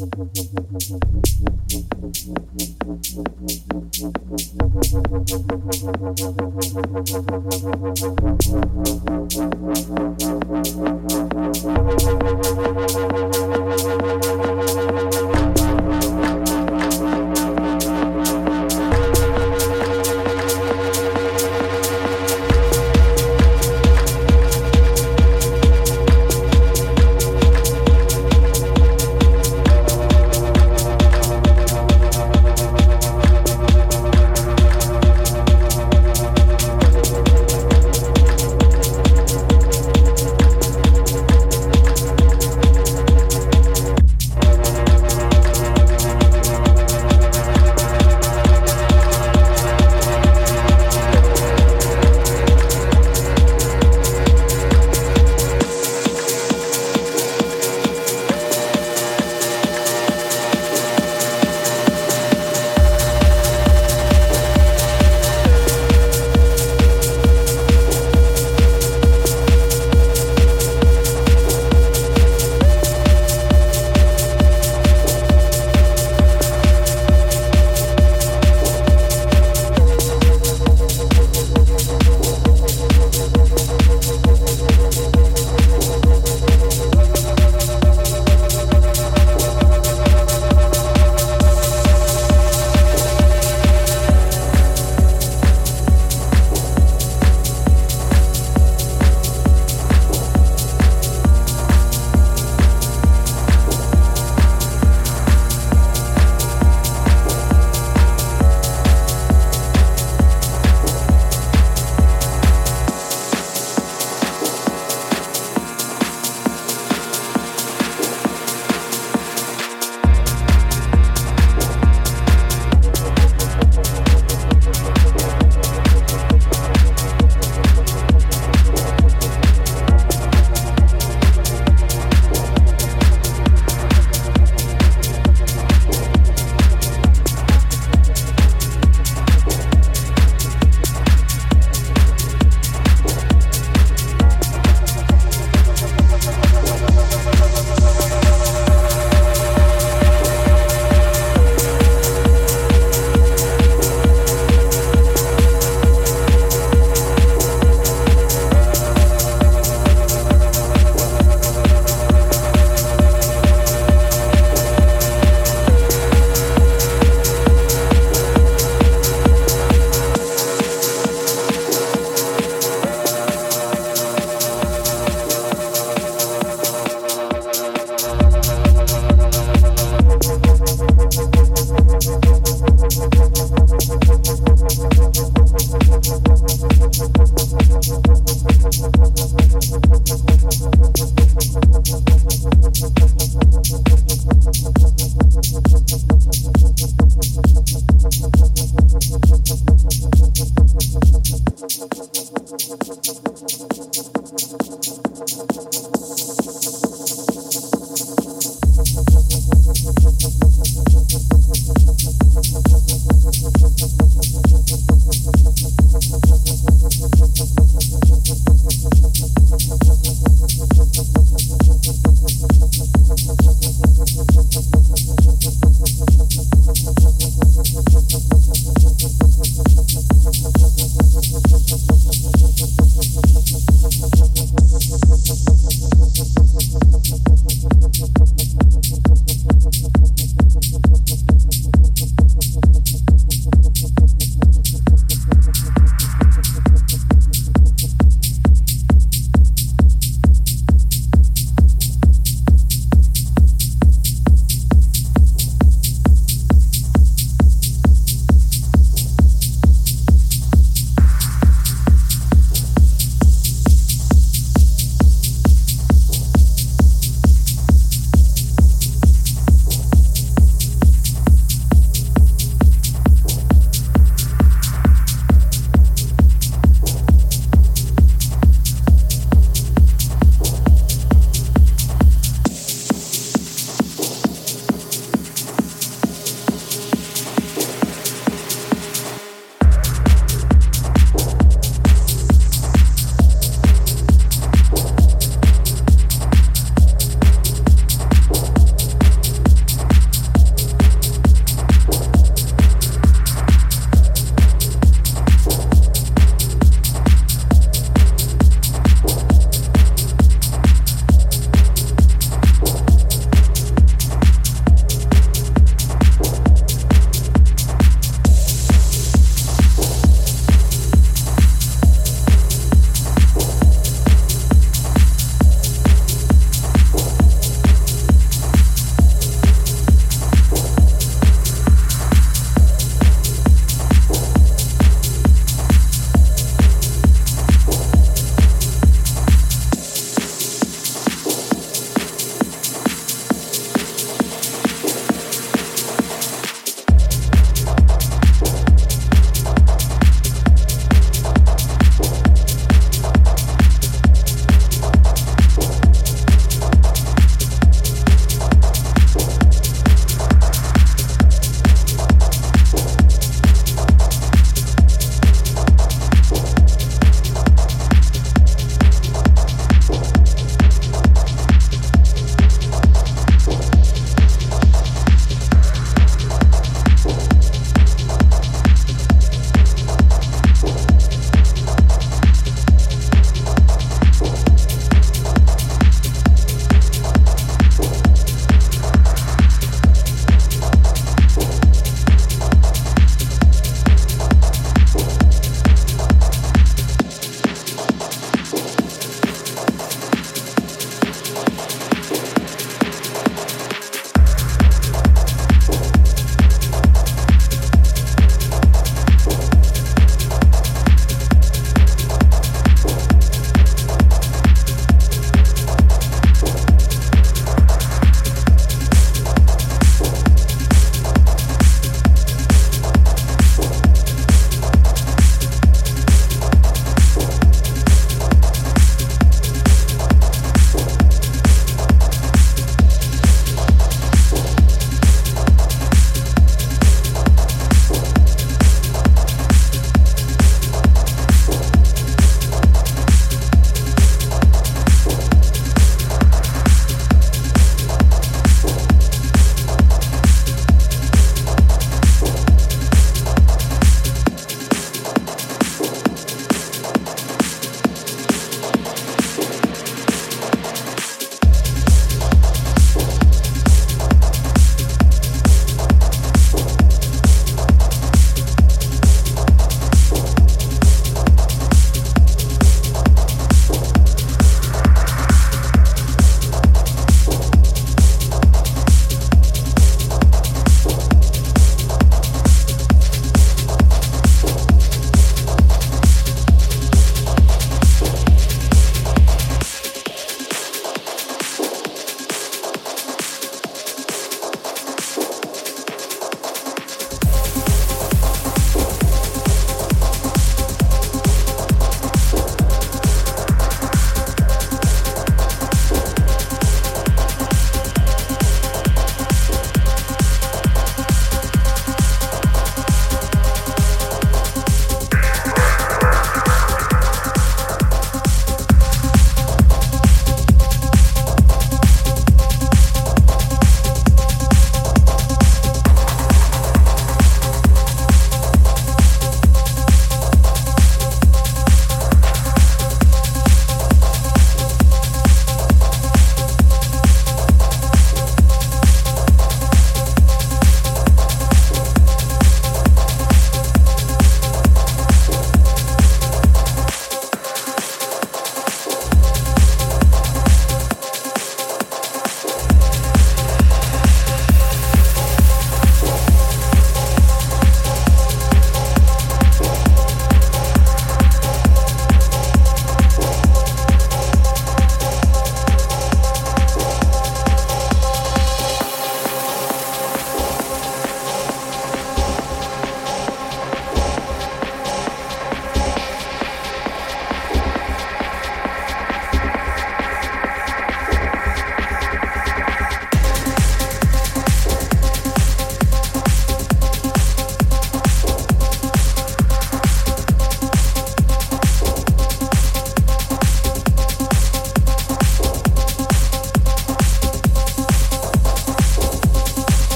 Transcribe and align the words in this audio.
Mm-hmm. 0.00 0.39